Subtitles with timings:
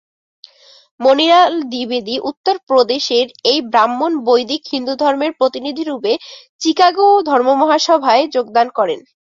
[0.99, 6.13] মণিলাল দ্বিবেদী উত্তর প্রদেশের এই ব্রাহ্মণ বৈদিক হিন্দুধর্মের প্রতিনিধিরূপে
[6.61, 8.99] চিকাগো ধর্মমহাসভায় যোগদান করেন।